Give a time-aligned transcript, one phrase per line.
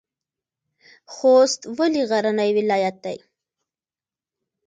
[1.13, 3.17] خوست ولې غرنی ولایت دی؟